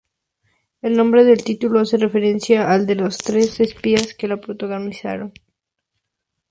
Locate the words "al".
2.71-2.87